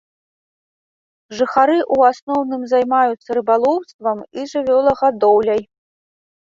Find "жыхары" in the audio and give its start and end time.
1.41-1.75